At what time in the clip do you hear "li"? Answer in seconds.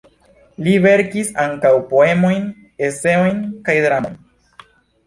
0.67-0.71